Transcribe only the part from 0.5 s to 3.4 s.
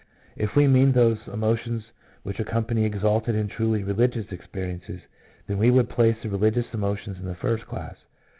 we mean those emotions which accompany exalted